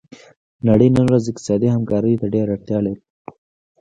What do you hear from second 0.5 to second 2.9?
نړۍ نن ورځ اقتصادي همکاریو ته ډیره اړتیا